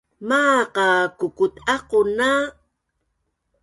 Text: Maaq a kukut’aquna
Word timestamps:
Maaq 0.29 0.73
a 0.87 0.87
kukut’aquna 1.19 2.29